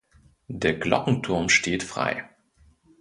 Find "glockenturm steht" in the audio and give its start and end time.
0.79-1.83